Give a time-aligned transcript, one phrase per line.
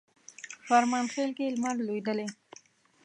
[0.67, 2.27] فرمانخیل کښي لمر لوېدلی